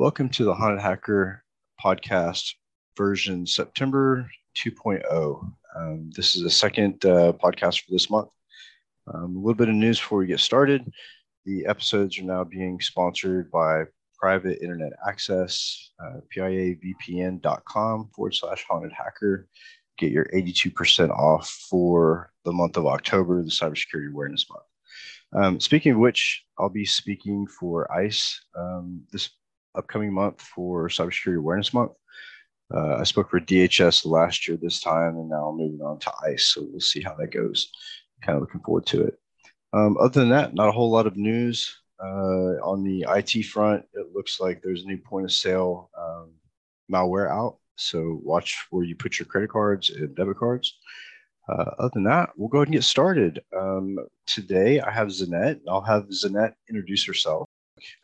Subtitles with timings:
[0.00, 1.44] Welcome to the Haunted Hacker
[1.78, 2.54] podcast
[2.96, 5.52] version September 2.0.
[5.76, 8.30] Um, this is the second uh, podcast for this month.
[9.12, 10.90] Um, a little bit of news before we get started.
[11.44, 13.82] The episodes are now being sponsored by
[14.18, 19.48] Private Internet Access, uh, piavpn.com forward slash haunted hacker.
[19.98, 24.64] Get your 82% off for the month of October, the Cybersecurity Awareness Month.
[25.44, 29.28] Um, speaking of which, I'll be speaking for ICE um, this
[29.74, 31.92] upcoming month for Cybersecurity Awareness Month.
[32.72, 36.12] Uh, I spoke for DHS last year this time, and now I'm moving on to
[36.24, 36.54] ICE.
[36.54, 37.72] So we'll see how that goes.
[38.22, 39.18] Kind of looking forward to it.
[39.72, 41.76] Um, other than that, not a whole lot of news.
[42.02, 46.30] Uh, on the IT front, it looks like there's a new point of sale um,
[46.90, 47.58] malware out.
[47.76, 50.78] So watch where you put your credit cards and debit cards.
[51.48, 53.42] Uh, other than that, we'll go ahead and get started.
[53.56, 55.60] Um, today, I have Zinet.
[55.68, 57.49] I'll have Zinet introduce herself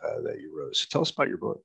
[0.04, 0.76] uh, that you wrote.
[0.76, 1.62] So tell us about your book.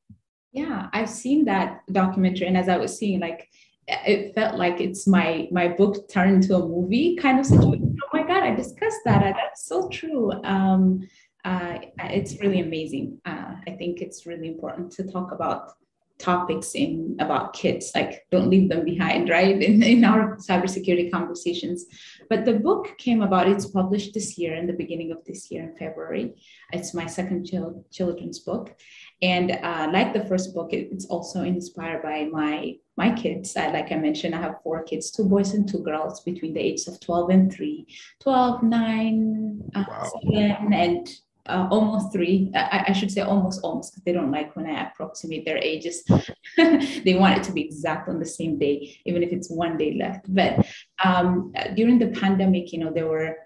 [0.52, 3.50] Yeah, I've seen that documentary, and as I was seeing, like
[3.88, 7.96] it felt like it's my my book turned into a movie kind of situation.
[8.04, 9.22] Oh my god, I discussed that.
[9.22, 10.32] That's so true.
[10.44, 11.08] Um,
[11.44, 13.20] uh, it's really amazing.
[13.26, 15.72] Uh, I think it's really important to talk about
[16.22, 21.86] topics in about kids like don't leave them behind right in, in our cybersecurity conversations
[22.32, 25.64] but the book came about it's published this year in the beginning of this year
[25.64, 26.34] in february.
[26.72, 28.74] It's my second chil- children's book.
[29.22, 33.58] And uh, like the first book it, it's also inspired by my my kids.
[33.58, 36.62] I, like i mentioned i have four kids two boys and two girls between the
[36.70, 37.88] ages of 12 and 3
[38.20, 40.12] 12 9 uh, wow.
[40.24, 41.08] 7 and
[41.48, 42.52] uh, almost three.
[42.56, 46.04] I, I, should say almost, almost, because they don't like when I approximate their ages.
[46.58, 49.98] they want it to be exact on the same day, even if it's one day
[50.00, 50.34] left.
[50.34, 50.66] But
[51.04, 53.38] um, during the pandemic, you know, they were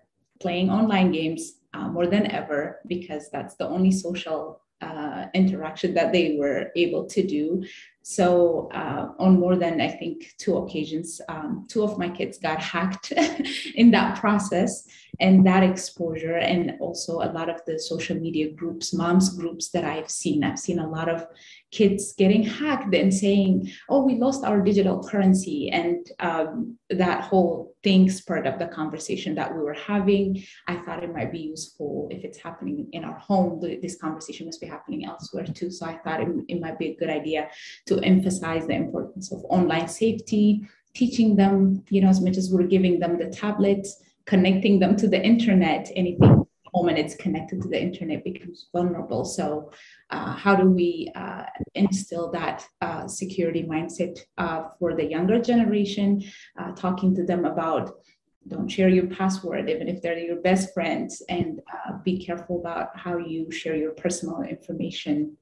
[0.41, 6.11] playing online games uh, more than ever because that's the only social uh, interaction that
[6.11, 7.63] they were able to do.
[8.08, 12.61] So, uh, on more than I think two occasions, um, two of my kids got
[12.61, 13.11] hacked
[13.76, 14.88] in that process
[15.20, 19.86] and that exposure, and also a lot of the social media groups, moms groups that
[19.86, 20.44] I've seen.
[20.44, 21.26] I've seen a lot of
[21.71, 27.76] kids getting hacked and saying, "Oh, we lost our digital currency," and um, that whole
[27.83, 30.44] thing spurred up the conversation that we were having.
[30.67, 33.61] I thought it might be useful if it's happening in our home.
[33.61, 35.70] This conversation must be happening elsewhere too.
[35.70, 37.49] So I thought it, it might be a good idea
[37.88, 42.52] to to emphasize the importance of online safety, teaching them, you know, as much as
[42.52, 47.61] we're giving them the tablets, connecting them to the internet, anything home and it's connected
[47.61, 49.23] to the internet becomes vulnerable.
[49.23, 49.72] So,
[50.10, 56.23] uh, how do we uh, instill that uh, security mindset uh, for the younger generation?
[56.60, 57.92] Uh, talking to them about
[58.48, 62.95] don't share your password, even if they're your best friends, and uh, be careful about
[62.95, 65.36] how you share your personal information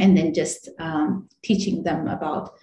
[0.00, 2.54] and then just um, teaching them about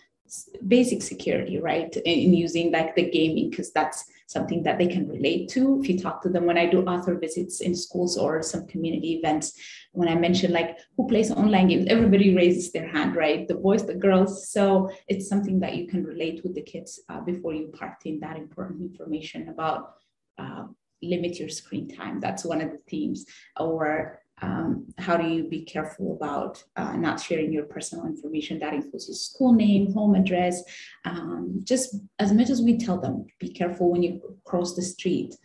[0.67, 1.95] basic security, right?
[1.95, 5.79] In using like the gaming, because that's something that they can relate to.
[5.79, 9.13] If you talk to them, when I do author visits in schools or some community
[9.13, 9.57] events,
[9.93, 13.47] when I mention like who plays online games, everybody raises their hand, right?
[13.47, 14.49] The boys, the girls.
[14.49, 18.19] So it's something that you can relate with the kids uh, before you part in
[18.19, 19.93] that important information about
[20.37, 20.65] uh,
[21.01, 22.19] limit your screen time.
[22.19, 23.25] That's one of the themes.
[23.57, 28.59] Or um, how do you be careful about uh, not sharing your personal information?
[28.59, 30.63] That includes your school name home address
[31.05, 35.35] um, just as much as we tell them be careful when you cross the street.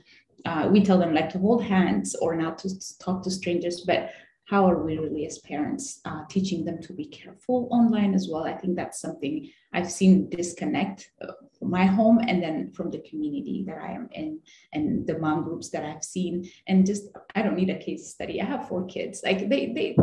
[0.44, 4.10] Uh, we tell them like to hold hands or not to talk to strangers but
[4.44, 8.44] how are we really as parents uh, teaching them to be careful online as well?
[8.44, 13.02] I think that's something i've seen disconnect uh, from my home and then from the
[13.08, 14.38] community that i am in
[14.74, 16.48] and the mom groups that i've seen.
[16.66, 17.04] And just
[17.34, 18.40] i don't need a case study.
[18.40, 19.22] I have four kids.
[19.24, 19.96] Like they they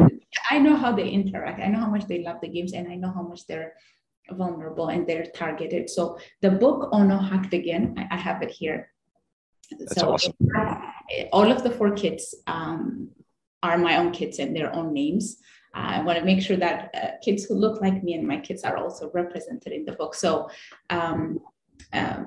[0.50, 1.62] i know how they interact.
[1.62, 3.74] I know how much they love the games and i know how much they're
[4.32, 5.90] vulnerable and they're targeted.
[5.90, 8.92] So the book oh no hacked again i, I have it here.
[9.78, 10.34] That's so awesome.
[11.32, 13.10] all of the four kids um,
[13.64, 15.38] are my own kids and their own names.
[15.75, 18.39] Uh, I want to make sure that uh, kids who look like me and my
[18.39, 20.16] kids are also represented in the book.
[20.16, 20.50] So
[20.89, 21.39] um,
[21.94, 22.24] uh,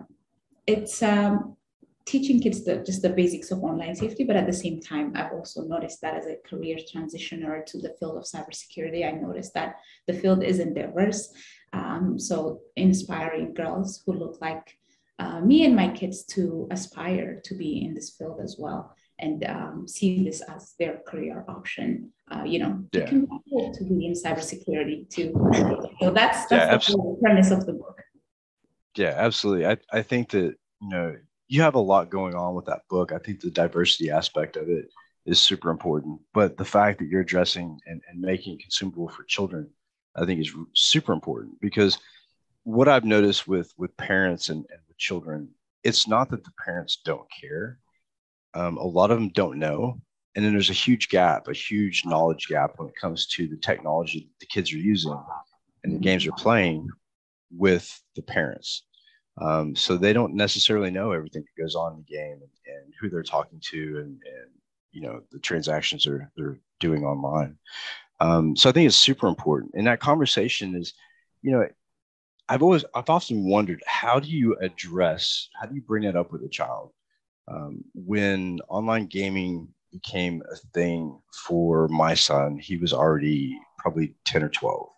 [0.66, 1.56] it's um,
[2.04, 5.32] teaching kids the, just the basics of online safety, but at the same time, I've
[5.32, 9.76] also noticed that as a career transitioner to the field of cybersecurity, I noticed that
[10.06, 11.32] the field isn't diverse.
[11.72, 14.76] Um, so inspiring girls who look like
[15.18, 19.44] uh, me and my kids to aspire to be in this field as well and
[19.44, 22.12] um, see this as their career option.
[22.30, 23.06] Uh, you know, yeah.
[23.06, 25.32] can to be in cybersecurity too.
[26.00, 28.02] So that's that's yeah, the premise of the book.
[28.96, 29.66] Yeah, absolutely.
[29.66, 31.16] I, I think that you know
[31.48, 33.12] you have a lot going on with that book.
[33.12, 34.88] I think the diversity aspect of it
[35.24, 36.20] is super important.
[36.34, 39.70] But the fact that you're addressing and, and making consumable for children
[40.14, 41.98] I think is super important because
[42.64, 45.48] what I've noticed with with parents and, and with children,
[45.82, 47.78] it's not that the parents don't care.
[48.54, 50.00] Um, a lot of them don't know,
[50.34, 53.56] and then there's a huge gap, a huge knowledge gap when it comes to the
[53.56, 55.18] technology the kids are using
[55.84, 56.88] and the games they're playing
[57.50, 58.84] with the parents.
[59.40, 62.92] Um, so they don't necessarily know everything that goes on in the game and, and
[63.00, 64.50] who they're talking to and, and
[64.92, 67.56] you know the transactions they're they're doing online.
[68.20, 69.72] Um, so I think it's super important.
[69.74, 70.92] And that conversation is,
[71.42, 71.66] you know,
[72.48, 76.30] I've always I've often wondered how do you address how do you bring that up
[76.30, 76.92] with a child
[77.48, 82.58] um, when online gaming became a thing for my son.
[82.58, 84.88] He was already probably ten or twelve.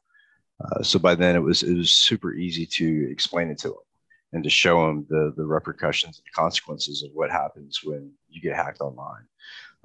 [0.65, 3.85] Uh, so by then it was it was super easy to explain it to him
[4.33, 8.57] and to show him the the repercussions and consequences of what happens when you get
[8.57, 9.27] hacked online.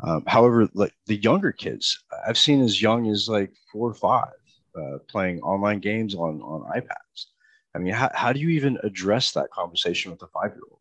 [0.04, 4.32] Um, however, like the younger kids, I've seen as young as like four or five
[4.80, 7.26] uh, playing online games on on iPads.
[7.76, 10.80] I mean, how, how do you even address that conversation with a five year old?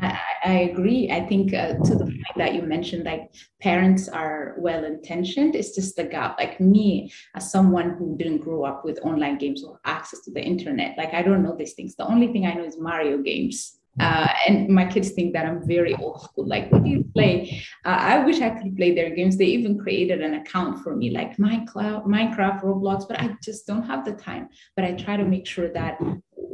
[0.00, 1.10] I, I, agree.
[1.10, 3.30] I think uh, to the point that you mentioned, like
[3.60, 5.54] parents are well intentioned.
[5.54, 6.36] It's just the gap.
[6.38, 10.42] Like me, as someone who didn't grow up with online games or access to the
[10.42, 11.94] internet, like I don't know these things.
[11.94, 13.78] The only thing I know is Mario games.
[13.98, 16.46] Uh, and my kids think that I'm very old school.
[16.46, 17.62] Like, what do you play?
[17.84, 19.38] Uh, I wish I could play their games.
[19.38, 23.84] They even created an account for me, like Minecraft, Minecraft, Roblox, but I just don't
[23.84, 24.48] have the time.
[24.74, 25.98] But I try to make sure that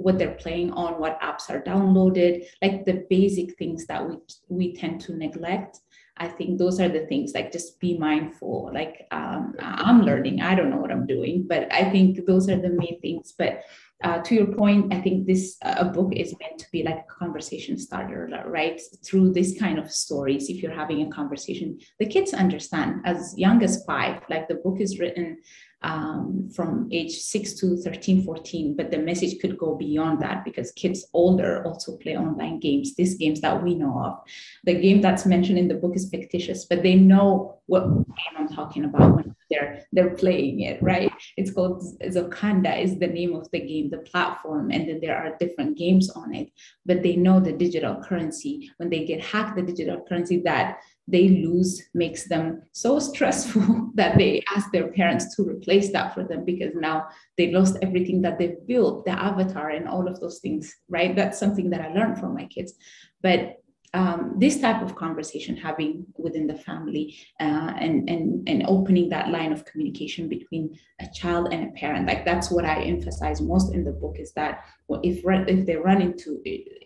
[0.02, 4.16] what they're playing on, what apps are downloaded, like the basic things that we
[4.48, 5.78] we tend to neglect.
[6.18, 8.70] I think those are the things like just be mindful.
[8.72, 12.60] Like um, I'm learning, I don't know what I'm doing, but I think those are
[12.60, 13.32] the main things.
[13.36, 13.62] But
[14.04, 17.14] uh, to your point, I think this uh, book is meant to be like a
[17.24, 18.80] conversation starter, right?
[19.04, 23.62] Through this kind of stories, if you're having a conversation, the kids understand as young
[23.62, 24.22] as five.
[24.28, 25.38] Like the book is written
[25.82, 30.72] um, from age 6 to 13 14 but the message could go beyond that because
[30.72, 34.20] kids older also play online games these games that we know of.
[34.64, 38.48] The game that's mentioned in the book is fictitious but they know what game i'm
[38.48, 41.12] talking about when they're they're playing it right?
[41.36, 45.36] It's called zokanda is the name of the game the platform and then there are
[45.38, 46.48] different games on it.
[46.86, 48.70] But they know the digital currency.
[48.78, 50.78] When they get hacked the digital currency that
[51.08, 56.22] they lose makes them so stressful that they ask their parents to replace that for
[56.24, 60.38] them because now they lost everything that they've built the avatar and all of those
[60.38, 61.16] things right?
[61.16, 62.74] That's something that i learned from my kids.
[63.22, 63.61] But
[63.94, 69.28] um, this type of conversation having within the family uh, and, and, and opening that
[69.28, 72.06] line of communication between a child and a parent.
[72.06, 74.64] Like that's what i emphasize most in the book is that
[75.02, 76.40] if, if they run into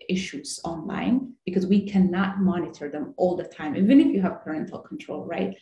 [0.09, 4.79] issues online because we cannot monitor them all the time even if you have parental
[4.79, 5.57] control right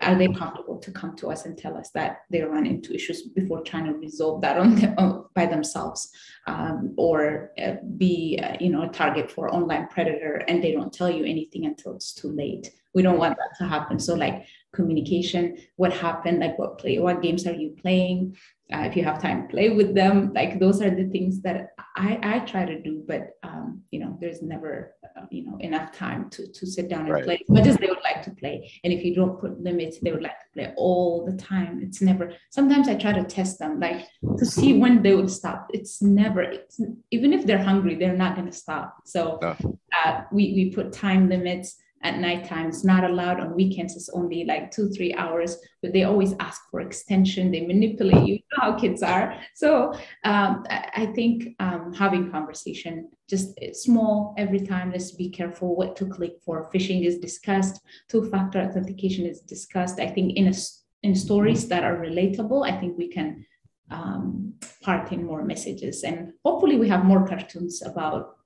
[0.00, 3.22] are they comfortable to come to us and tell us that they run into issues
[3.22, 6.10] before trying to resolve that on the, by themselves
[6.46, 10.92] um, or uh, be uh, you know a target for online predator and they don't
[10.92, 12.70] tell you anything until it's too late?
[12.94, 13.98] We don't want that to happen.
[13.98, 18.36] So like communication what happened like what play what games are you playing
[18.72, 20.32] uh, if you have time play with them.
[20.34, 24.16] Like those are the things that i i try to do but um, you know
[24.20, 27.24] there's never uh, you know enough time to to sit down and right.
[27.24, 27.34] play.
[27.40, 28.70] As much as they would like to play.
[28.84, 31.80] And if you don't put limits they would like to play all the time.
[31.82, 35.70] It's never sometimes i try to test them like to see when they would stop.
[35.72, 38.96] It's never it's even if they're hungry they're not going to stop.
[39.06, 42.68] So uh, we we put time limits at nighttime.
[42.68, 43.96] It's not allowed on weekends.
[43.96, 47.50] It's only like two, three hours, but they always ask for extension.
[47.50, 48.34] They manipulate you.
[48.34, 49.38] you know how kids are.
[49.54, 49.92] So
[50.24, 54.92] um, I, think um, having conversation, just small every time.
[54.92, 56.70] Let's be careful what to click for.
[56.72, 57.80] Phishing is discussed.
[58.08, 59.98] Two-factor authentication is discussed.
[59.98, 60.54] I think in a,
[61.02, 63.44] in stories that are relatable, I think we can
[63.90, 68.37] um, part in more messages, and hopefully we have more cartoons about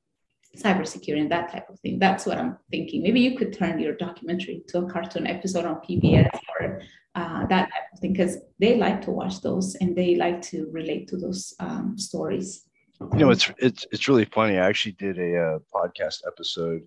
[0.56, 1.99] cybersecurity and that type of thing.
[1.99, 3.02] That's what I'm thinking.
[3.02, 6.28] Maybe you could turn your documentary to a cartoon episode on PBS
[6.61, 6.80] or
[7.14, 10.68] uh, that type of thing because they like to watch those and they like to
[10.73, 12.66] relate to those um, stories.
[13.12, 14.59] You know, it's it's it's really funny.
[14.59, 16.82] I actually did a, a uh, podcast episode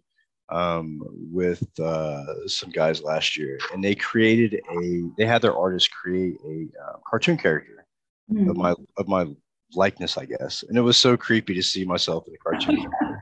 [0.50, 5.02] um, with uh, some guys last year, and they created a.
[5.18, 7.86] They had their artist create a uh, cartoon character
[8.32, 8.50] mm.
[8.50, 9.28] of my of my
[9.74, 10.64] likeness, I guess.
[10.64, 12.90] And it was so creepy to see myself in a cartoon.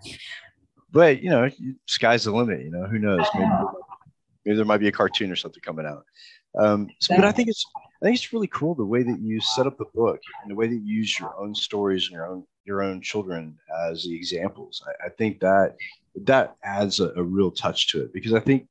[0.91, 1.49] but you know,
[1.87, 2.61] sky's the limit.
[2.61, 3.25] You know, who knows?
[3.33, 3.51] Maybe,
[4.45, 6.05] maybe there might be a cartoon or something coming out.
[6.57, 7.65] Um, so, but I think it's
[8.01, 10.55] I think it's really cool the way that you set up the book and the
[10.55, 13.57] way that you use your own stories and your own your own children
[13.89, 14.83] as the examples.
[14.87, 15.75] I, I think that
[16.25, 18.67] that adds a, a real touch to it because I think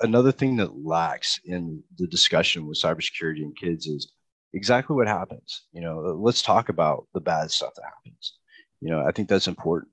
[0.00, 4.12] another thing that lacks in the discussion with cybersecurity and kids is
[4.52, 5.62] exactly what happens.
[5.72, 8.34] You know, let's talk about the bad stuff that happens.
[8.80, 9.92] You know, I think that's important.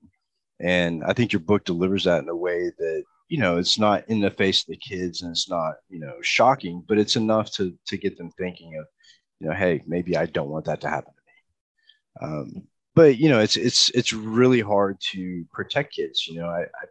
[0.60, 4.08] And I think your book delivers that in a way that, you know, it's not
[4.08, 7.50] in the face of the kids and it's not, you know, shocking, but it's enough
[7.52, 8.86] to to get them thinking of,
[9.38, 12.28] you know, hey, maybe I don't want that to happen to me.
[12.28, 12.62] Um,
[12.94, 16.26] but you know, it's it's it's really hard to protect kids.
[16.26, 16.86] You know, I I,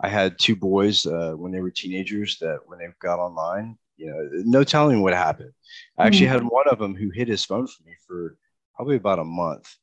[0.00, 4.06] I had two boys uh, when they were teenagers that when they got online, you
[4.06, 5.52] know, no telling what happened.
[5.98, 6.44] I actually mm-hmm.
[6.44, 8.36] had one of them who hid his phone from me for
[8.74, 9.76] probably about a month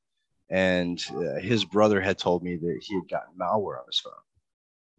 [0.52, 4.14] and uh, his brother had told me that he had gotten malware on his phone.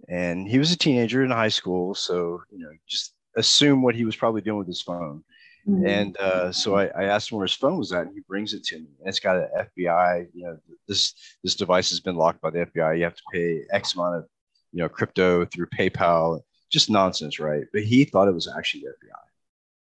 [0.09, 4.05] And he was a teenager in high school so you know just assume what he
[4.05, 5.23] was probably doing with his phone.
[5.69, 5.87] Mm-hmm.
[5.87, 8.53] and uh, so I, I, asked him where his phone was at and he brings
[8.53, 12.17] it to me and it's got an fbi you know this this device has been
[12.17, 14.27] locked by the fbi you have to pay x amount of
[14.73, 16.41] you know crypto through paypal.
[16.73, 17.65] Just nonsense right?
[17.73, 19.23] But he thought it was actually the fbi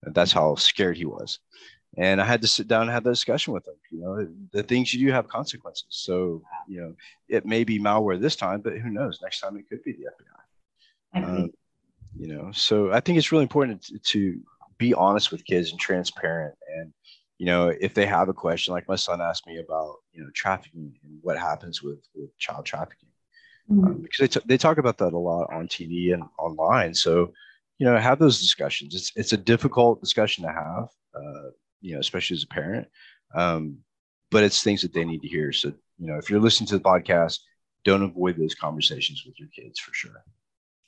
[0.03, 1.39] and that's how scared he was
[1.97, 3.75] and I had to sit down and have that discussion with them.
[3.91, 5.85] You know, the things you do have consequences.
[5.89, 6.95] So, you know,
[7.27, 9.19] it may be malware this time, but who knows?
[9.21, 11.23] Next time it could be the FBI.
[11.23, 11.51] Um,
[12.17, 14.41] you know, so I think it's really important to, to,
[14.77, 16.55] be honest with kids and transparent.
[16.75, 16.91] And,
[17.37, 20.29] you know, if they have a question, like my son asked me about, you know,
[20.33, 23.09] trafficking and what happens with, with child trafficking,
[23.69, 23.85] mm-hmm.
[23.85, 26.95] um, because they, t- they talk about that a lot on TV and online.
[26.95, 27.31] So,
[27.77, 28.95] you know, have those discussions.
[28.95, 30.87] It's, it's a difficult discussion to have.
[31.13, 32.87] Uh, you know, especially as a parent.
[33.35, 33.79] Um,
[34.29, 35.51] but it's things that they need to hear.
[35.51, 37.39] So, you know, if you're listening to the podcast,
[37.83, 40.23] don't avoid those conversations with your kids for sure.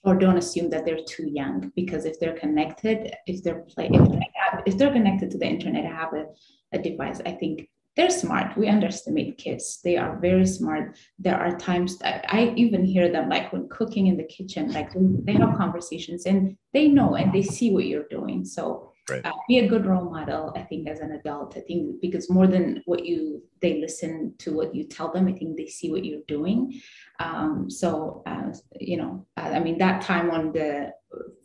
[0.03, 4.11] Or don't assume that they're too young because if they're connected, if they're play, if,
[4.11, 6.25] they have, if they're connected to the internet, have a,
[6.73, 8.57] a device, I think they're smart.
[8.57, 9.79] We underestimate kids.
[9.83, 10.97] They are very smart.
[11.19, 14.91] There are times that I even hear them like when cooking in the kitchen, like
[14.93, 18.45] they have conversations and they know and they see what you're doing.
[18.45, 19.25] So right.
[19.25, 21.57] uh, be a good role model i think as an adult.
[21.57, 25.33] I think because more than what you they listen to what you tell them i
[25.33, 26.81] think they see what you're doing.
[27.19, 30.91] Um, so uh, you know uh, i mean that time on the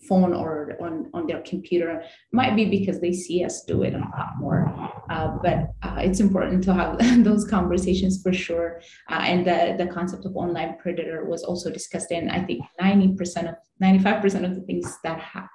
[0.08, 3.98] phone or on, on their computer might be because they see us do it a
[3.98, 4.72] lot more.
[5.10, 8.80] Uh, but uh, it's important to have those conversations for sure.
[9.10, 13.48] Uh, and the, the concept of online predator was also discussed in i think 90%
[13.48, 15.48] of 95% of the things that ha-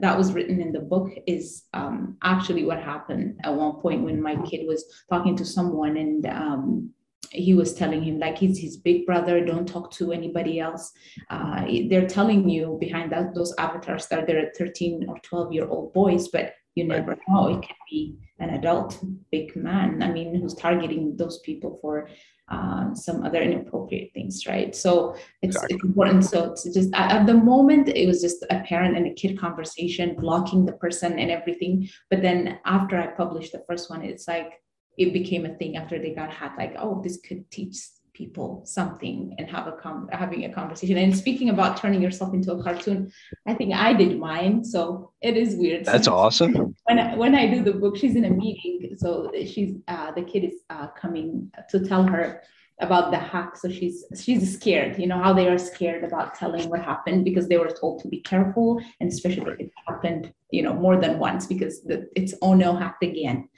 [0.00, 4.22] that was written in the book is um, actually what happened at one point when
[4.22, 6.90] my kid was talking to someone and um,
[7.30, 10.92] he was telling him like he's his big brother don't talk to anybody else.
[11.30, 15.92] Uh, they're telling you behind that those avatars that they're 13 or 12 year old
[15.92, 19.02] boys but you never know it can be an adult
[19.32, 22.08] big man i mean who's targeting those people for
[22.48, 24.74] uh, some other inappropriate things, right?
[24.74, 25.74] So it's, exactly.
[25.74, 26.24] it's important.
[26.24, 29.38] So it's just at, at, the moment, it was just a parent and a kid
[29.38, 31.88] conversation, blocking the person and everything.
[32.08, 34.62] But then after I published the first one, it's like
[34.96, 36.58] it became a thing after they got hacked.
[36.58, 37.78] Like, oh, this could teach
[38.16, 40.96] people something and have a com- having a conversation.
[40.96, 43.12] And speaking about turning yourself into a cartoon,
[43.46, 45.84] I think I did mine, so it is weird.
[45.84, 46.74] That's awesome.
[46.84, 50.22] When I, when I do the book, she's in a meeting, so she's uh, the
[50.22, 52.42] kid is uh, coming to tell her
[52.80, 56.68] about the hack so she's she's scared you know how they are scared about telling
[56.68, 60.62] what happened because they were told to be careful and especially if it happened you
[60.62, 63.48] know more than once because the, it's oh no hacked again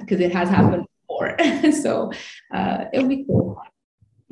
[0.00, 1.34] because uh, it has happened before
[1.82, 2.12] so
[2.54, 3.58] uh, it'll be cool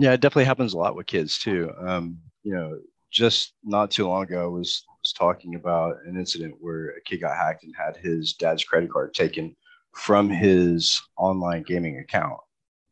[0.01, 1.71] yeah, it definitely happens a lot with kids too.
[1.79, 2.79] Um, you know,
[3.11, 7.19] just not too long ago, I was was talking about an incident where a kid
[7.19, 9.55] got hacked and had his dad's credit card taken
[9.95, 12.39] from his online gaming account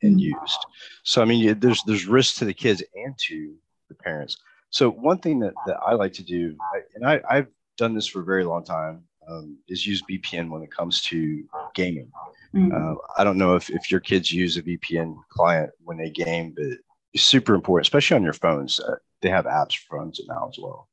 [0.03, 0.41] and mm-hmm.
[0.41, 0.67] used.
[1.05, 3.55] So I mean, there's there's risk to the kids and to
[3.89, 4.37] the parents.
[4.71, 6.55] So one thing that, that I like to do,
[6.95, 7.47] and I, I've
[7.79, 11.43] done this for a very long time, um, is use VPN when it comes to
[11.75, 12.11] gaming.
[12.55, 12.73] Mm-hmm.
[12.75, 16.55] Uh, I don't know if, if your kids use a VPN client when they game,
[16.55, 16.79] but
[17.17, 18.81] super important, especially on your phones.
[18.81, 20.89] Uh, they have apps for phones now as well.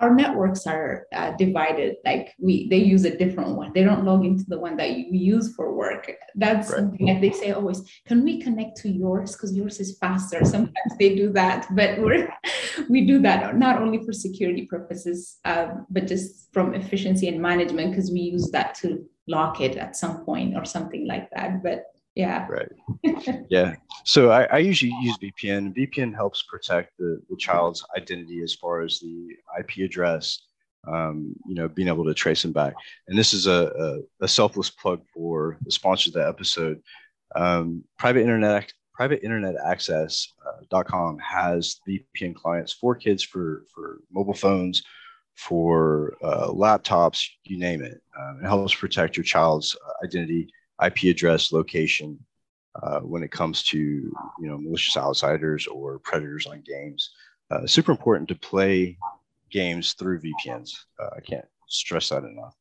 [0.00, 1.96] Our networks are uh, divided.
[2.04, 3.72] Like we, they use a different one.
[3.72, 6.10] They don't log into the one that you use for work.
[6.34, 6.78] That's right.
[6.78, 7.82] something that they say always.
[8.06, 10.44] Can we connect to yours because yours is faster?
[10.44, 12.28] Sometimes they do that, but we're
[12.88, 17.90] we do that not only for security purposes, uh, but just from efficiency and management
[17.92, 21.62] because we use that to lock it at some point or something like that.
[21.62, 22.46] But yeah.
[22.48, 22.68] Right.
[23.48, 23.74] Yeah.
[24.04, 28.82] So I, I, usually use vpn vpn helps protect the, the child's identity as far
[28.82, 29.28] as the
[29.58, 30.46] ip address
[30.88, 32.74] um, you know being able to trace them back.
[33.08, 36.82] And this is a, a, a selfless plug for the sponsor of the episode.
[37.34, 44.34] Um, private internet private internet access.com uh, has vpn clients for kids for for mobile
[44.34, 44.82] phones
[45.34, 48.00] for uh, laptops you name it.
[48.18, 50.48] Um, it helps protect your child's uh, identity
[50.84, 52.18] IP address location
[52.82, 57.10] uh, when it comes to you know malicious outsiders or predators on games.
[57.50, 58.96] Uh, super important to play
[59.50, 60.70] games through VPNs.
[60.98, 62.56] Uh, I can't stress that enough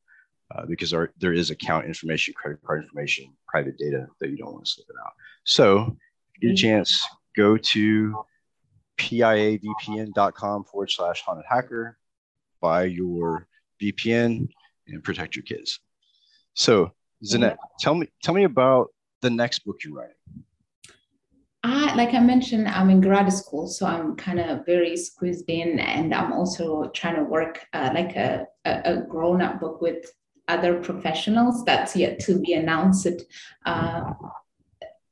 [0.54, 4.54] uh, because our, there is account information, credit card information, private data that you don't
[4.54, 5.14] want to slip it out.
[5.46, 5.98] So,
[6.42, 6.56] get a mm-hmm.
[6.56, 8.26] chance, go to
[8.98, 11.98] piavpn.com forward slash haunted hacker,
[12.62, 13.48] buy your
[13.82, 14.50] VPN,
[14.88, 15.80] and protect your kids.
[16.54, 16.92] So,
[17.24, 18.90] Zinet, tell me tell me about
[19.22, 20.16] the next book you're writing.
[21.64, 25.80] I, like I mentioned, I'm in grad school, so I'm kind of very squeezed in,
[25.80, 30.12] and I'm also trying to work uh, like a, a, a grown-up book with
[30.48, 31.64] other professionals.
[31.64, 33.08] That's yet to be announced.
[33.64, 34.14] Uh,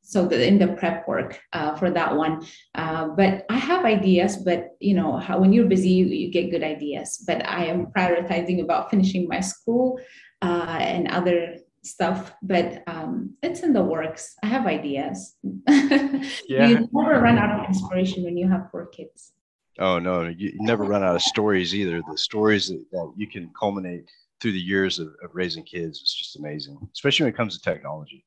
[0.01, 4.37] so the, in the prep work uh, for that one, uh, but I have ideas.
[4.37, 7.23] But you know, how, when you're busy, you, you, get good ideas.
[7.27, 9.99] But I am prioritizing about finishing my school
[10.41, 14.35] uh, and other stuff, but um, it's in the works.
[14.43, 15.35] I have ideas.
[15.67, 16.67] yeah.
[16.67, 19.33] you never run out of inspiration when you have four kids.
[19.79, 22.01] Oh no, you, never run out of stories either.
[22.09, 24.05] The stories that, that you can culminate
[24.41, 27.63] through the years of, of, raising kids is just amazing, especially when it comes to
[27.63, 28.25] technology.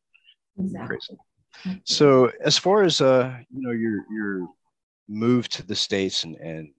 [0.58, 0.96] Exactly.
[0.96, 1.82] Crazy.
[1.84, 4.48] So as far as uh, you know, your your
[5.08, 6.70] move to the states and and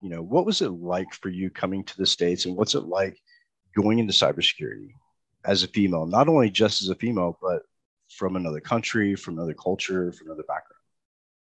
[0.00, 2.84] you know, what was it like for you coming to the states, and what's it
[2.84, 3.18] like
[3.76, 4.92] going into cybersecurity?
[5.44, 7.62] As a female, not only just as a female, but
[8.08, 10.80] from another country, from another culture, from another background?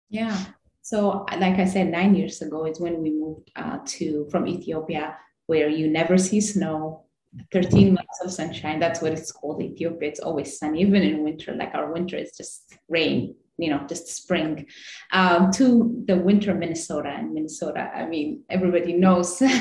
[0.09, 0.45] Yeah.
[0.83, 5.17] So, like I said, nine years ago is when we moved uh, to from Ethiopia,
[5.47, 7.05] where you never see snow,
[7.53, 8.81] 13 months of sunshine.
[8.81, 9.63] That's what it's called.
[9.63, 10.09] Ethiopia.
[10.09, 11.55] It's always sunny, even in winter.
[11.55, 14.67] Like our winter is just rain you know just spring
[15.13, 17.09] um, to the winter minnesota.
[17.09, 19.43] And minnesota i mean everybody knows.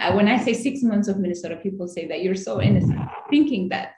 [0.00, 2.98] Uh, when i say six months of minnesota people say that you're so innocent
[3.30, 3.94] thinking that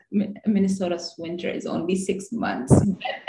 [0.46, 2.72] minnesota's winter is only six months.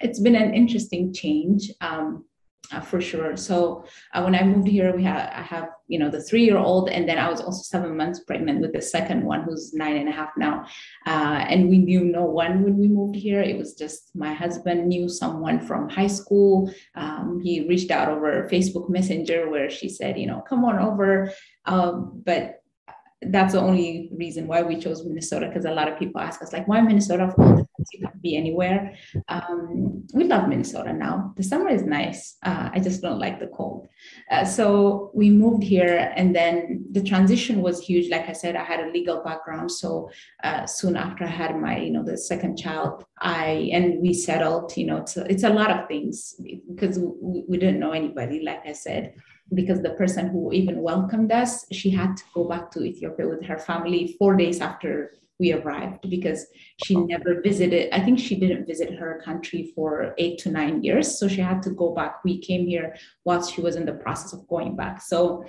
[0.00, 1.70] It's been an interesting change.
[1.80, 2.24] Um,
[2.72, 3.36] uh, for sure.
[3.36, 6.56] So uh, when I moved here, we have I have you know the three year
[6.56, 9.96] old, and then I was also seven months pregnant with the second one, who's nine
[9.96, 10.66] and a half now.
[11.06, 13.40] Uh, and we knew no one when we moved here.
[13.40, 16.72] It was just my husband knew someone from high school.
[16.94, 21.32] Um, he reached out over Facebook Messenger, where she said, you know, come on over.
[21.66, 22.63] Um, but
[23.28, 26.52] that's the only reason why we chose Minnesota because a lot of people ask us
[26.52, 27.24] like why Minnesota?
[27.24, 28.94] Of all the you could be anywhere.
[29.28, 31.34] Um, we love Minnesota now.
[31.36, 32.36] The summer is nice.
[32.42, 33.88] Uh, I just don't like the cold.
[34.30, 38.10] Uh, so we moved here and then the transition was huge.
[38.10, 40.10] Like I said I had a legal background so
[40.42, 44.76] uh, soon after I had my you know the second child I and we settled
[44.76, 46.34] you know it's it's a lot of things
[46.74, 49.14] because we, we didn't know anybody like I said
[49.52, 53.44] because the person who even welcomed us, she had to go back to Ethiopia with
[53.44, 56.46] her family four days after we arrived because
[56.84, 57.92] she never visited.
[57.92, 61.18] I think she didn't visit her country for eight to nine years.
[61.18, 62.24] So she had to go back.
[62.24, 65.02] We came here whilst she was in the process of going back.
[65.02, 65.44] So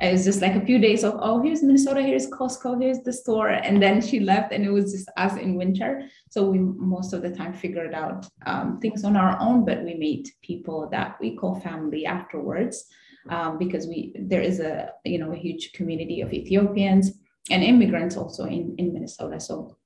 [0.00, 3.12] it was just like a few days of, oh, here's Minnesota, here's Costco, here's the
[3.12, 3.50] store.
[3.50, 6.08] And then she left and it was just us in winter.
[6.30, 9.94] So we most of the time figured out um, things on our own, but we
[9.94, 12.86] made people that we call family afterwards
[13.28, 17.12] um, because we there is a you know a huge community of Ethiopians
[17.50, 19.40] and immigrants also in in Minnesota.
[19.40, 19.76] So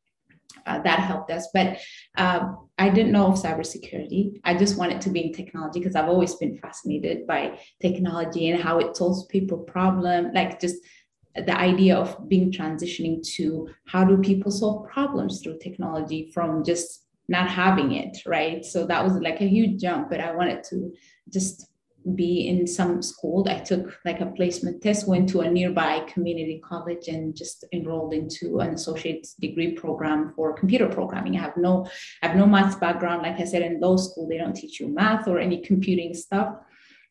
[0.66, 1.48] uh, that helped us.
[1.52, 1.78] But
[2.16, 4.40] uh, I didn't know of cybersecurity.
[4.44, 8.62] I just wanted to be in technology because I've always been fascinated by technology and
[8.62, 10.76] how it solves people problem, like just
[11.34, 17.04] the idea of being transitioning to how do people solve problems through technology from just
[17.28, 18.64] not having it, right?
[18.64, 20.92] So that was like a huge jump, but I wanted to
[21.28, 21.68] just
[22.14, 23.46] be in some school.
[23.48, 28.12] I took like a placement test, went to a nearby community college and just enrolled
[28.12, 31.36] into an associate's degree program for computer programming.
[31.36, 31.86] I have no,
[32.22, 33.22] I have no math background.
[33.22, 36.54] Like I said, in law school, they don't teach you math or any computing stuff.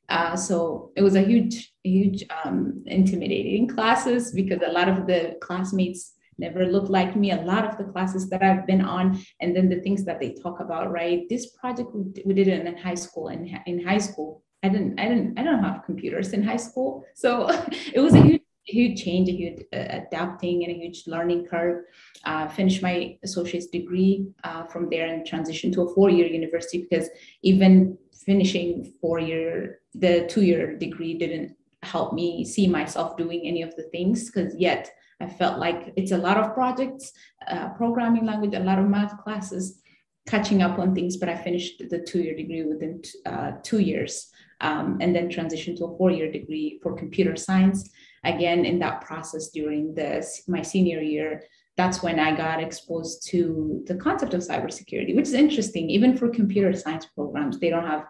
[0.08, 5.36] Uh, so it was a huge, huge um, intimidating classes because a lot of the
[5.42, 9.56] classmates never looked like me a lot of the classes that i've been on and
[9.56, 12.96] then the things that they talk about right this project we, did it in high
[12.96, 16.58] school and in high school I didn't, I didn't, I don't have computers in high
[16.58, 17.06] school.
[17.14, 17.48] So
[17.94, 21.86] it was a huge, huge change, a huge adapting and a huge learning curve.
[22.24, 27.10] Uh, finished my associate's degree uh, from there and transitioned to a four-year university because
[27.44, 33.84] even finishing four-year, the two-year degree didn't help me see myself doing any of the
[33.84, 34.90] things because yet
[35.22, 37.14] I felt like it's a lot of projects,
[37.48, 39.80] uh, programming language, a lot of math classes,
[40.28, 41.18] catching up on things.
[41.18, 45.76] But I finished the two-year degree within t- uh, two years um, and then transition
[45.78, 47.90] to a four-year degree for computer science.
[48.24, 51.44] Again, in that process during the, my senior year,
[51.78, 55.90] that's when I got exposed to the concept of cybersecurity, which is interesting.
[55.90, 58.06] Even for computer science programs, they don't have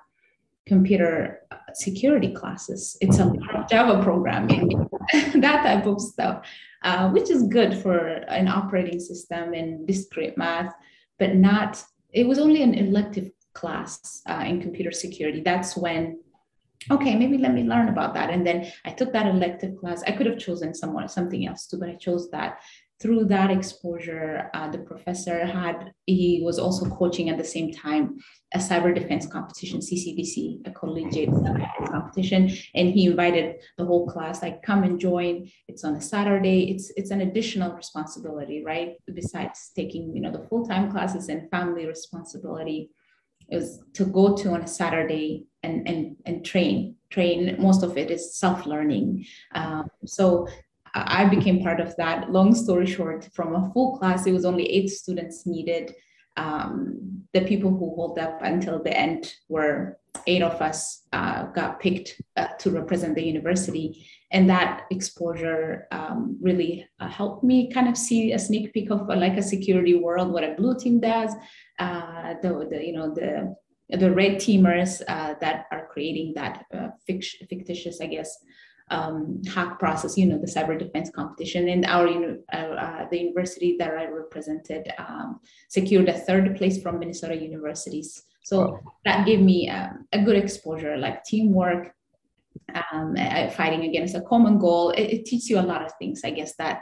[0.65, 2.97] computer uh, security classes.
[3.01, 3.33] It's a
[3.69, 4.69] Java programming,
[5.13, 6.47] that type of stuff,
[6.83, 10.73] uh, which is good for an operating system and discrete math,
[11.19, 15.41] but not, it was only an elective class uh, in computer security.
[15.41, 16.19] That's when
[16.91, 20.11] okay maybe let me learn about that and then i took that elective class i
[20.11, 22.59] could have chosen someone something else too but i chose that
[23.01, 28.17] through that exposure, uh, the professor had, he was also coaching at the same time
[28.53, 31.29] a cyber defense competition, CCDC, a collegiate
[31.87, 32.49] competition.
[32.73, 35.49] And he invited the whole class, like, come and join.
[35.67, 36.71] It's on a Saturday.
[36.71, 38.93] It's, it's an additional responsibility, right?
[39.13, 42.91] Besides taking, you know, the full-time classes and family responsibility
[43.49, 48.09] is to go to on a Saturday and, and, and train train most of it
[48.11, 49.25] is self-learning
[49.59, 50.47] um, so
[50.95, 52.31] I became part of that.
[52.31, 55.93] Long story short, from a full class, it was only eight students needed.
[56.37, 61.81] Um, the people who hold up until the end were eight of us uh, got
[61.81, 64.07] picked uh, to represent the university.
[64.31, 69.07] And that exposure um, really uh, helped me kind of see a sneak peek of
[69.07, 71.33] like a security world, what a blue team does,
[71.79, 73.55] uh, the, the, you know, the,
[73.89, 76.65] the red teamers uh, that are creating that
[77.05, 78.37] fictitious, I guess,
[78.91, 81.69] um, hack process, you know, the cyber defense competition.
[81.69, 82.07] And our,
[82.53, 88.23] uh, uh, the university that I represented um, secured a third place from Minnesota universities.
[88.43, 88.79] So wow.
[89.05, 91.93] that gave me um, a good exposure, like teamwork,
[92.91, 93.15] um,
[93.51, 94.91] fighting against a common goal.
[94.91, 96.81] It, it, teaches you a lot of things, I guess, that,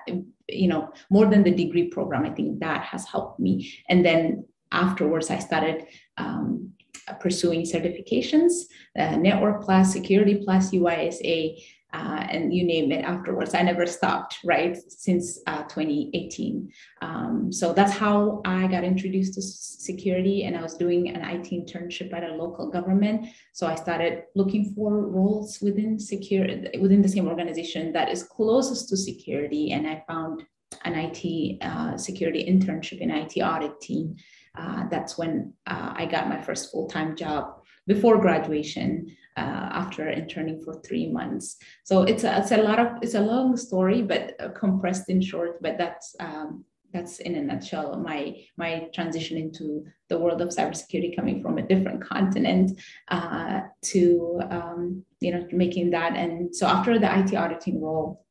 [0.49, 3.73] you know, more than the degree program, I think that has helped me.
[3.87, 5.85] And then afterwards, I started
[6.17, 6.73] um,
[7.19, 8.51] pursuing certifications,
[8.97, 11.57] uh, Network Plus, Security Plus, CySA,
[11.93, 13.53] uh, and you name it afterwards.
[13.53, 16.71] I never stopped, right, since uh, 2018.
[17.03, 21.51] Um, so that's how I got introduced to security, and I was doing an IT
[21.51, 23.27] internship at a local government.
[23.51, 28.89] So I started looking for roles within security within the same organization that is closest
[28.89, 30.43] to security, and I found
[30.85, 34.15] an IT uh, security internship in IT audit team.
[34.55, 40.09] Uh, that's when uh, I got my first full time job before graduation uh, after
[40.09, 41.57] interning for three months.
[41.83, 45.21] So it's a, it's a lot of it's a long story, but uh, compressed in
[45.21, 45.61] short.
[45.61, 51.15] But that's um, that's in a nutshell my my transition into the world of cybersecurity,
[51.15, 56.15] coming from a different continent uh, to um, you know making that.
[56.15, 58.22] And so after the IT auditing role.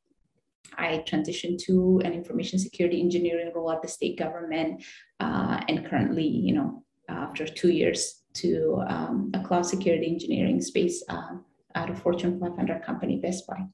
[0.76, 4.84] I transitioned to an information security engineering role at the state government,
[5.20, 11.04] uh, and currently, you know, after two years to um, a cloud security engineering space
[11.08, 11.36] uh,
[11.74, 13.66] at a Fortune 500 company, Best Buy.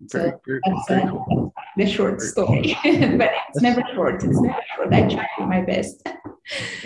[0.00, 1.54] Very, so very, that's very uh, cool.
[1.76, 4.22] the short story, but it's never short.
[4.24, 4.94] It's never short.
[4.94, 6.08] I try my best.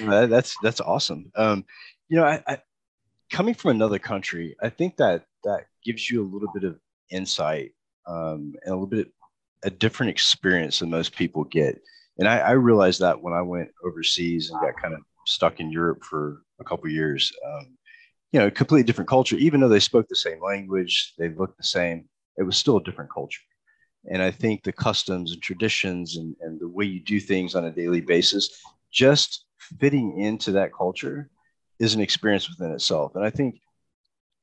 [0.00, 1.30] that's that's awesome.
[1.36, 1.64] Um,
[2.08, 2.58] you know, I, I,
[3.30, 6.80] coming from another country, I think that that gives you a little bit of
[7.10, 7.72] insight
[8.06, 9.12] um, and a little bit
[9.64, 11.80] a different experience than most people get.
[12.18, 15.70] And I, I realized that when I went overseas and got kind of stuck in
[15.72, 17.32] Europe for a couple years.
[17.46, 17.76] Um,
[18.32, 19.36] you know, completely different culture.
[19.36, 22.08] Even though they spoke the same language, they looked the same.
[22.36, 23.40] It was still a different culture.
[24.10, 27.64] And I think the customs and traditions and, and the way you do things on
[27.64, 29.44] a daily basis, just
[29.78, 31.30] fitting into that culture
[31.78, 33.14] is an experience within itself.
[33.14, 33.60] And I think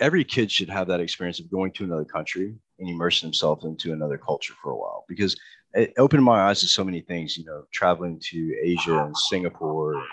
[0.01, 3.93] every kid should have that experience of going to another country and immersing himself into
[3.93, 5.05] another culture for a while.
[5.07, 5.37] Because
[5.73, 10.03] it opened my eyes to so many things, you know, traveling to Asia and Singapore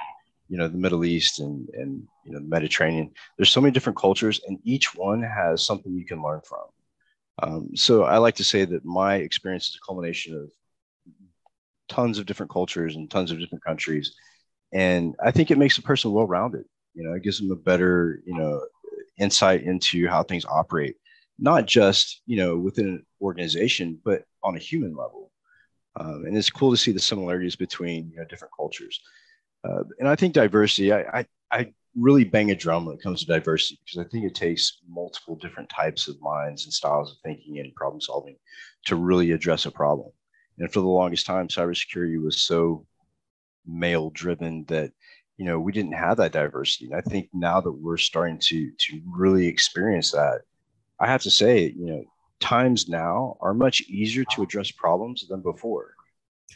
[0.48, 3.11] you know the middle east and and you know the mediterranean.
[3.37, 6.64] There's so many different cultures and each one has something you can learn from.
[7.40, 10.51] Um, so i like to say that my experience is a culmination of
[11.88, 14.14] tons of different cultures and tons of different countries.
[14.72, 17.57] And i think it makes a person well rounded you know it gives them a
[17.57, 18.61] better you know
[19.18, 20.96] insight into how things operate
[21.38, 25.31] not just you know within an organization but on a human level
[25.98, 29.00] um, and it's cool to see the similarities between you know different cultures
[29.64, 33.20] uh, and I think diversity, I, I, I, really bang a drum when it comes
[33.20, 37.16] to diversity because I think it takes multiple different types of minds and styles of
[37.24, 38.37] thinking and problem solving
[38.85, 40.11] to really address a problem.
[40.59, 42.87] And for the longest time, cybersecurity was so
[43.66, 44.92] male driven that
[45.38, 46.87] you know we didn't have that diversity.
[46.87, 50.42] And I think now that we're starting to to really experience that,
[51.01, 52.05] I have to say, you know,
[52.40, 55.94] times now are much easier to address problems than before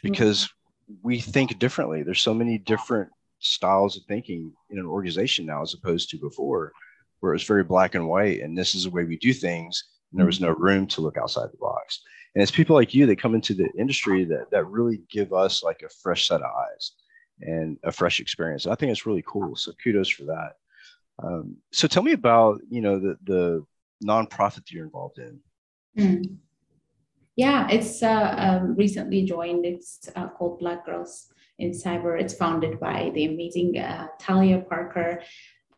[0.03, 0.95] because mm-hmm.
[1.01, 2.03] we think differently.
[2.03, 6.73] There's so many different styles of thinking in an organization now as opposed to before,
[7.21, 9.81] where it was very black and white, and this is the way we do things.
[10.11, 10.63] And there was no mm-hmm.
[10.63, 12.01] room to look outside the box.
[12.35, 15.63] and it's people like you that come into the industry that that really give us
[15.63, 16.91] like a fresh set of eyes
[17.45, 18.65] and a fresh experience.
[18.67, 19.55] I think it's really cool.
[19.55, 20.53] So kudos for that.
[21.21, 23.65] Um, so tell me about you know the the
[24.03, 25.39] nonprofit that you're involved in.
[25.97, 26.37] Mm.
[27.35, 29.65] Yeah, it's uh, um, recently joined.
[29.65, 32.19] It's uh, called Black Girls in Cyber.
[32.19, 35.21] It's founded by the amazing uh, Talya Parker.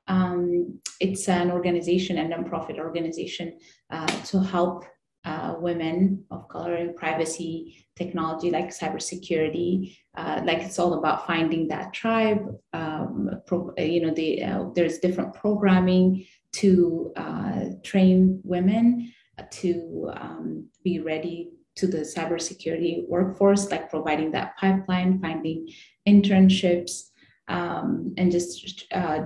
[0.08, 3.58] Um, it's an organization, a nonprofit organization,
[3.90, 4.86] uh, to help
[5.26, 9.98] uh, women of color in privacy technology like cybersecurity.
[10.16, 12.56] Uh, like it's all about finding that tribe.
[12.74, 19.12] Um, pro, you know, the, uh, there's different programming to uh, train women
[19.52, 25.68] to um, be ready to the cybersecurity workforce, like providing that pipeline, finding
[26.08, 27.10] internships,
[27.48, 29.24] um, and just uh,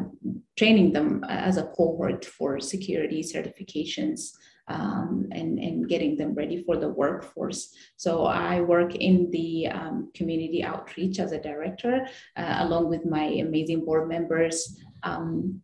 [0.57, 4.31] training them as a cohort for security certifications
[4.69, 7.75] um, and, and getting them ready for the workforce.
[7.97, 13.23] So I work in the um, community outreach as a director, uh, along with my
[13.23, 14.79] amazing board members.
[15.03, 15.61] Um,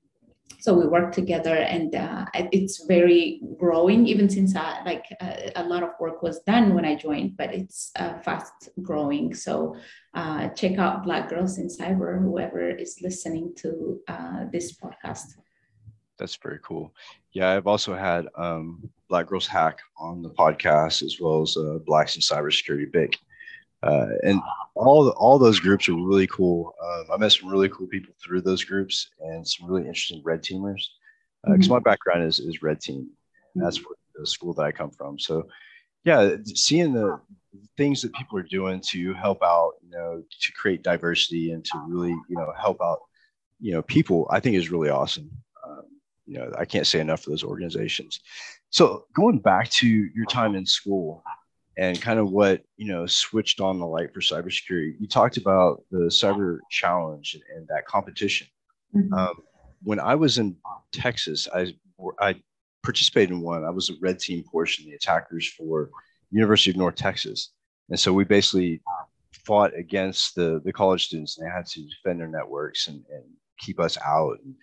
[0.60, 5.63] so we work together and uh, it's very growing even since I, like uh, a
[5.63, 9.76] lot of work was done when i joined but it's uh, fast growing so
[10.15, 15.36] uh, check out black girls in cyber whoever is listening to uh, this podcast
[16.17, 16.93] that's very cool
[17.34, 21.78] yeah i've also had um, black girls hack on the podcast as well as uh,
[21.86, 23.15] blacks in cybersecurity big
[23.86, 24.41] uh, and
[24.73, 26.73] all all those groups are really cool.
[26.84, 30.41] Um, I met some really cool people through those groups and some really interesting red
[30.41, 30.88] teamers.
[31.43, 31.73] Because uh, mm-hmm.
[31.73, 33.08] my background is is red team.
[33.54, 34.21] and That's mm-hmm.
[34.21, 35.19] the school that I come from.
[35.19, 35.47] So,
[36.04, 37.19] yeah, seeing the
[37.78, 41.84] things that people are doing to help out, you know, to create diversity and to
[41.88, 42.99] really, you know, help out,
[43.60, 45.30] you know, people, I think is really awesome.
[46.26, 48.20] You know, I can't say enough for those organizations.
[48.70, 51.24] So, going back to your time in school,
[51.78, 54.96] and kind of what you know switched on the light for cybersecurity.
[55.00, 58.48] You talked about the cyber challenge and that competition.
[58.96, 59.14] Mm-hmm.
[59.14, 59.36] Um,
[59.84, 60.56] when I was in
[60.92, 61.76] Texas, I
[62.20, 62.36] I
[62.84, 63.66] participated in one.
[63.66, 65.90] I was a red team portion, the attackers for
[66.32, 67.52] University of North Texas,
[67.90, 68.82] and so we basically
[69.46, 71.38] fought against the the college students.
[71.38, 73.24] And they had to defend their networks and, and
[73.58, 74.39] keep us out.
[74.44, 74.56] And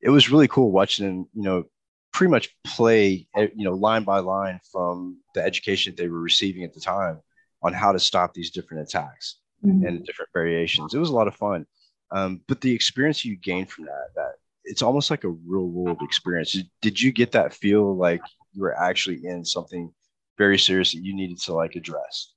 [0.00, 1.64] it was really cool watching them, you know,
[2.12, 6.20] pretty much play eh, you know line by line from the education that they were
[6.20, 7.20] receiving at the time
[7.62, 9.86] on how to stop these different attacks mm-hmm.
[9.86, 10.94] and different variations.
[10.94, 11.66] It was a lot of fun.
[12.10, 14.32] Um, but the experience you gain from that that
[14.64, 16.56] it's almost like a real world experience.
[16.82, 18.20] Did you get that feel like
[18.52, 19.92] you were actually in something
[20.36, 22.32] very serious that you needed to like address?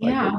[0.00, 0.32] Like yeah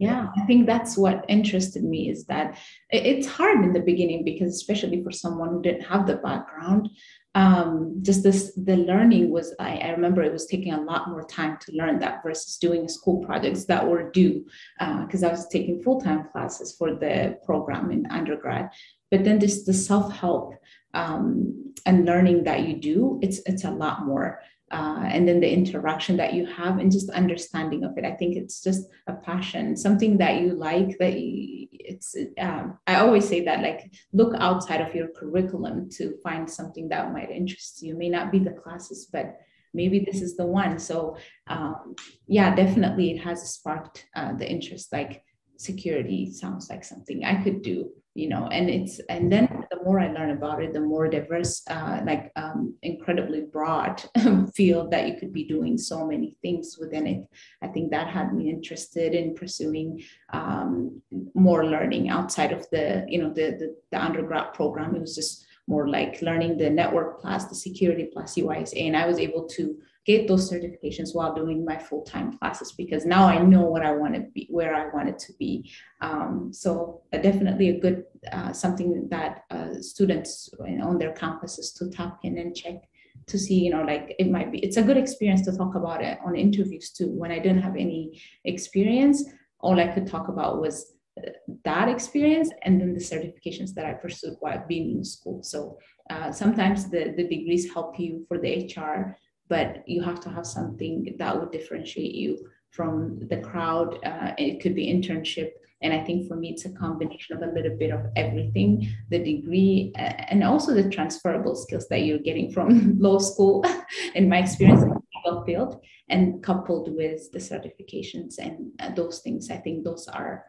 [0.00, 2.58] yeah i think that's what interested me is that
[2.88, 6.88] it's hard in the beginning because especially for someone who didn't have the background
[7.36, 11.22] um, just this the learning was I, I, remember it was taking a lot more
[11.22, 14.46] time to learn that versus doing school projects that were due
[14.80, 18.70] because uh, I was taking full-time classes for the program in undergrad.
[19.12, 20.54] But then this the self-help
[20.92, 25.52] um, and learning that you do it's it's a lot more uh, and then the
[25.52, 28.04] interaction that you have and just understanding of it.
[28.04, 32.96] I think it's just a passion something that you like that you, it's um, i
[32.96, 37.82] always say that like look outside of your curriculum to find something that might interest
[37.82, 37.94] you.
[37.94, 39.38] It may not be the classes but
[39.72, 40.78] maybe this is the one.
[40.78, 41.94] So um,
[42.26, 44.92] yeah definitely it has sparked uh, the interest.
[44.92, 45.24] Like
[45.60, 49.46] security sounds like something i could do you know and it's and then
[49.80, 54.02] the more i learn about it the more diverse uh, like um, incredibly broad
[54.54, 57.24] field that you could be doing so many things within it.
[57.62, 61.00] I think that had me interested in pursuing um,
[61.34, 64.94] more learning outside of the you know the, the, the undergrad program.
[64.94, 69.06] It was just more like learning the network plus the security plus CySA and i
[69.06, 73.62] was able to get those certifications while doing my full-time classes because now I know
[73.62, 75.70] what I want to be, where I want it to be.
[76.00, 81.90] Um, so uh, definitely a good uh, something that uh, students on their campuses to
[81.90, 82.88] tap in and check
[83.26, 86.02] to see, you know, like it might be, it's a good experience to talk about
[86.02, 87.08] it on interviews too.
[87.08, 89.24] When I didn't have any experience,
[89.60, 91.30] all I could talk about was uh,
[91.64, 95.42] that experience and then the certifications that I pursued while being in school.
[95.42, 99.16] So uh, sometimes the, the degrees help you for the HR
[99.50, 102.38] but you have to have something that would differentiate you
[102.70, 103.98] from the crowd.
[104.04, 105.50] Uh, it could be internship.
[105.82, 109.18] And I think for me, it's a combination of a little bit of everything the
[109.18, 113.64] degree and also the transferable skills that you're getting from law school,
[114.14, 119.20] in my experience in the legal field, and coupled with the certifications and uh, those
[119.20, 119.50] things.
[119.50, 120.44] I think those are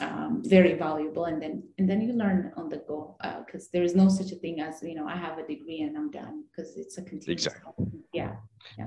[0.00, 3.82] um, very valuable and then and then you learn on the go because uh, there
[3.82, 6.44] is no such a thing as you know i have a degree and i'm done
[6.50, 8.36] because it's a continuous exactly yeah
[8.76, 8.86] yeah.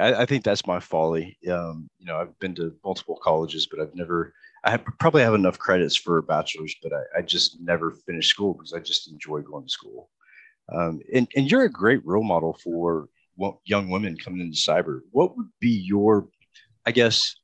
[0.00, 1.36] I, I, think that's my folly.
[1.50, 4.32] Um, you know i've been to multiple colleges but i've never
[4.64, 8.30] i have, probably have enough credits for a bachelor's but I, I just never finished
[8.30, 10.10] school because i just enjoy going to school.
[10.72, 13.10] Um, and, and you're a great role model for
[13.66, 15.00] young women coming into cyber.
[15.10, 16.28] What would be your
[16.86, 17.36] i guess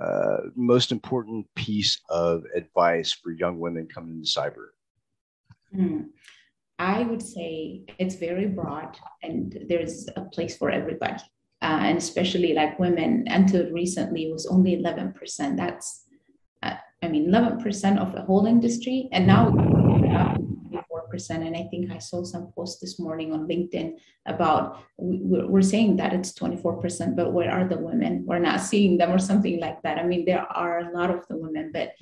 [0.00, 4.68] uh, most important piece of advice for young women coming into cyber?
[5.74, 6.02] Hmm.
[6.78, 11.22] I would say it's very broad and there's a place for everybody.
[11.62, 15.56] Uh, and especially like women, until recently, was only 11%.
[15.56, 16.04] That's,
[16.62, 19.08] uh, I mean, 11% of the whole industry.
[19.12, 19.50] And now
[21.14, 23.88] percent And I think I saw some posts this morning on LinkedIn
[24.26, 28.24] about we're saying that it's 24%, but where are the women?
[28.26, 29.98] We're not seeing them or something like that.
[29.98, 31.92] I mean, there are a lot of the women, but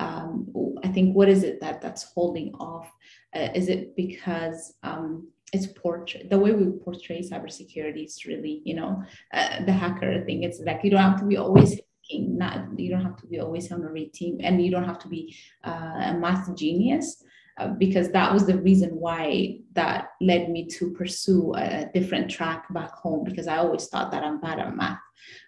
[0.00, 0.48] um,
[0.82, 2.90] I think what is it that that's holding off?
[3.34, 8.74] Uh, is it because um, it's portray the way we portray cybersecurity is really, you
[8.74, 10.42] know, uh, the hacker thing.
[10.42, 13.70] It's like you don't have to be always not you don't have to be always
[13.72, 17.22] on a red team and you don't have to be uh, a math genius
[17.58, 22.72] uh, because that was the reason why that led me to pursue a different track
[22.72, 24.98] back home because I always thought that I'm bad at math.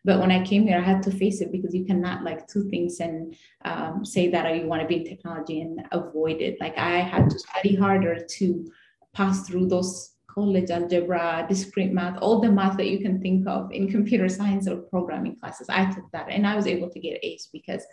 [0.04, 2.68] But when I came here, I had to face it because you cannot like two
[2.68, 6.60] things and um, say that you want to be in technology and avoid it.
[6.60, 8.70] Like I had to study harder to
[9.14, 13.70] pass through those college algebra, discrete math, all the math that you can think of
[13.72, 15.68] in computer science or programming classes.
[15.68, 17.84] I took that and I was able to get A's because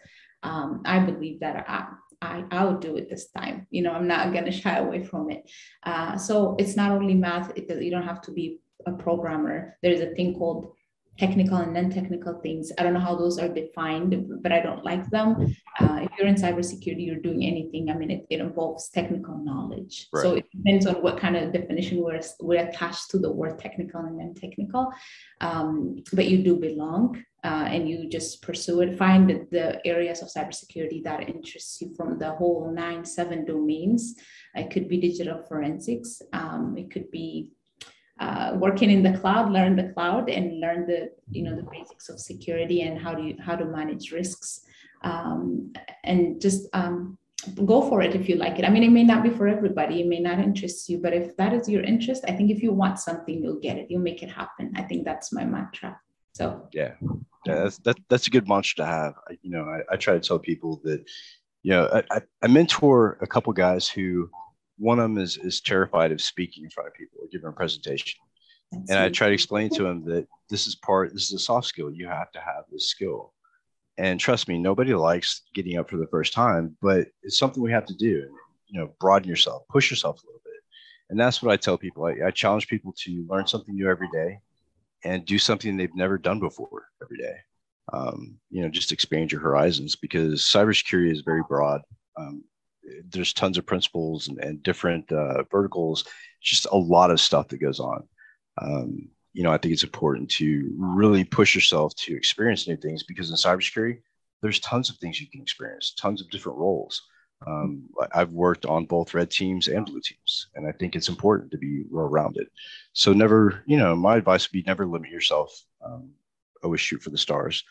[0.43, 1.87] um, I believe that I,
[2.21, 3.67] I, I'll do it this time.
[3.69, 5.49] You know, I'm not going to shy away from it.
[5.83, 9.77] Uh, so it's not only math, it, you don't have to be a programmer.
[9.81, 10.73] There's a thing called
[11.17, 12.71] technical and non-technical things.
[12.77, 15.55] I don't know how those are defined, but I don't like them.
[15.79, 17.89] Uh, if you're in cybersecurity, you're doing anything.
[17.89, 20.07] I mean, it, it involves technical knowledge.
[20.13, 20.21] Right.
[20.23, 24.01] So it depends on what kind of definition we're, we're attached to the word technical
[24.01, 24.91] and non-technical.
[25.41, 27.23] Um, but you do belong.
[27.43, 28.95] Uh, and you just pursue it.
[28.95, 34.15] Find the, areas of cybersecurity that interests you from the whole nine, seven domains.
[34.53, 36.21] It could be digital forensics.
[36.33, 37.49] Um, it could be
[38.21, 42.07] uh, working in the cloud, learn the cloud and learn the you know the basics
[42.07, 44.61] of security and how do you how to manage risks,
[45.03, 47.17] um, and just um,
[47.65, 48.65] go for it if you like it.
[48.65, 51.35] I mean, it may not be for everybody, it may not interest you, but if
[51.37, 53.87] that is your interest, I think if you want something, you'll get it.
[53.89, 54.71] You'll make it happen.
[54.75, 55.99] I think that's my mantra.
[56.33, 56.93] So yeah,
[57.47, 59.13] yeah, that's that, that's a good mantra to have.
[59.27, 61.03] I, you know, I, I try to tell people that,
[61.63, 64.29] you know, I, I mentor a couple guys who
[64.81, 67.51] one of them is is terrified of speaking in front of people or giving a
[67.51, 68.19] presentation.
[68.71, 71.39] That's and I try to explain to him that this is part, this is a
[71.39, 71.91] soft skill.
[71.91, 73.33] You have to have this skill.
[73.97, 77.71] And trust me, nobody likes getting up for the first time, but it's something we
[77.71, 78.25] have to do.
[78.67, 80.53] You know, broaden yourself, push yourself a little bit.
[81.09, 82.05] And that's what I tell people.
[82.05, 84.39] I, I challenge people to learn something new every day
[85.03, 87.35] and do something they've never done before every day.
[87.93, 91.81] Um, you know, just expand your horizons because cybersecurity is very broad.
[92.17, 92.45] Um,
[93.09, 96.05] there's tons of principles and, and different uh, verticals,
[96.41, 98.07] just a lot of stuff that goes on.
[98.61, 103.03] Um, you know, I think it's important to really push yourself to experience new things
[103.03, 103.99] because in cybersecurity,
[104.41, 107.01] there's tons of things you can experience, tons of different roles.
[107.47, 111.51] Um, I've worked on both red teams and blue teams, and I think it's important
[111.51, 112.47] to be well rounded.
[112.93, 115.59] So, never, you know, my advice would be never limit yourself.
[115.83, 116.11] Um,
[116.63, 117.63] always shoot for the stars.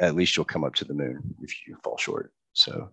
[0.00, 2.32] At least you'll come up to the moon if you fall short.
[2.58, 2.90] So,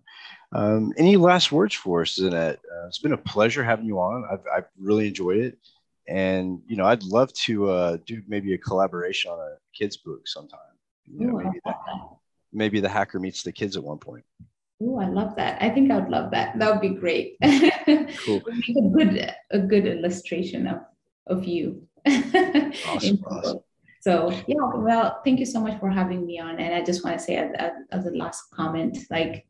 [0.52, 2.54] um, any last words for us, Zinet?
[2.54, 4.24] Uh, it's been a pleasure having you on.
[4.30, 5.58] I've, I've really enjoyed it.
[6.08, 10.28] And, you know, I'd love to uh, do maybe a collaboration on a kid's book
[10.28, 10.60] sometime.
[11.04, 11.76] You know, Ooh, maybe, that,
[12.52, 14.24] maybe the hacker meets the kids at one point.
[14.80, 15.60] Oh, I love that.
[15.60, 16.56] I think I would love that.
[16.58, 17.36] That would be great.
[18.24, 18.42] Cool.
[18.48, 20.80] a good a good illustration of
[21.28, 21.86] of you.
[22.06, 23.60] awesome, awesome.
[24.00, 26.58] So yeah, well, thank you so much for having me on.
[26.58, 27.50] And I just want to say as,
[27.90, 29.46] as a last comment, like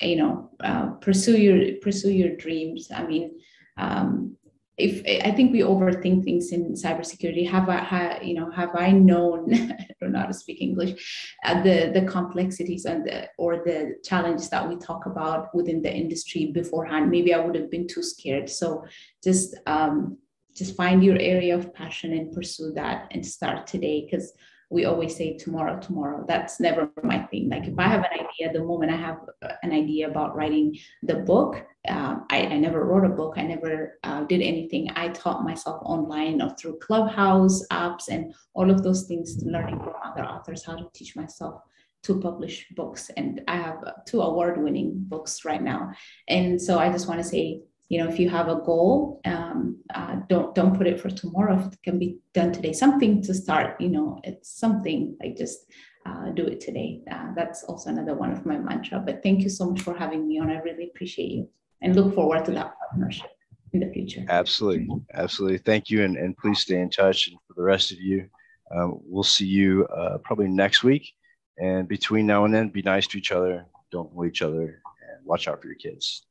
[0.00, 2.90] you know uh, pursue your pursue your dreams.
[2.94, 3.38] I mean
[3.76, 4.36] um,
[4.76, 9.54] if I think we overthink things in cybersecurity, have I, you know, have I known,
[9.54, 13.96] I don't know how to speak English, uh, the the complexities and the or the
[14.02, 18.02] challenges that we talk about within the industry beforehand, maybe I would have been too
[18.02, 18.50] scared.
[18.50, 18.84] So
[19.22, 20.18] just um,
[20.56, 24.04] just find your area of passion and pursue that and start today.
[24.04, 24.32] Because
[24.74, 26.24] we always say tomorrow, tomorrow.
[26.26, 27.48] That's never my thing.
[27.48, 29.20] Like if I have an idea, the moment I have
[29.62, 33.34] an idea about writing the book, uh, I, I, never wrote a book.
[33.36, 34.90] I never uh, did anything.
[34.96, 39.94] I taught myself online or through Clubhouse apps and all of those things, learning from
[40.04, 41.62] other authors how to teach myself
[42.02, 43.10] to publish books.
[43.16, 45.92] And I have two award winning books right now.
[46.26, 49.78] And so I just want to say, you know, if you have a goal, um,
[49.94, 51.58] uh, don't don't put it for tomorrow.
[51.58, 53.80] If it can be done today, something to start.
[53.80, 55.70] You know, it's something like just
[56.06, 57.02] uh, do it today.
[57.10, 59.00] Uh, that's also another one of my mantra.
[59.00, 60.50] But thank you so much for having me on.
[60.50, 61.48] I really appreciate you
[61.82, 63.30] and look forward to that partnership
[63.72, 64.24] in the future.
[64.28, 65.58] Absolutely, absolutely.
[65.58, 67.28] Thank you, and and please stay in touch.
[67.28, 68.28] And for the rest of you,
[68.74, 71.12] um, we'll see you uh, probably next week.
[71.58, 75.24] And between now and then, be nice to each other, don't bully each other, and
[75.24, 76.26] watch out for your kids.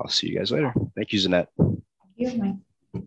[0.00, 0.72] I'll see you guys later.
[0.96, 1.46] Thank you, Zinet.
[1.56, 1.82] Thank
[2.16, 2.38] you,
[2.94, 3.02] Mike.